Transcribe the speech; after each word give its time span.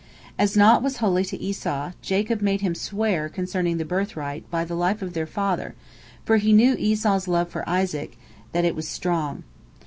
As 0.35 0.57
naught 0.57 0.81
was 0.81 0.97
holy 0.97 1.23
to 1.25 1.39
Esau, 1.39 1.91
Jacob 2.01 2.41
made 2.41 2.61
him 2.61 2.73
swear, 2.73 3.29
concerning 3.29 3.77
the 3.77 3.85
birthright, 3.85 4.49
by 4.49 4.65
the 4.65 4.73
life 4.73 5.03
of 5.03 5.13
their 5.13 5.27
father, 5.27 5.75
for 6.25 6.37
he 6.37 6.53
knew 6.53 6.75
Esau's 6.79 7.27
love 7.27 7.49
for 7.49 7.63
Isaac, 7.69 8.17
that 8.51 8.65
it 8.65 8.73
was 8.75 8.87
strong. 8.87 9.43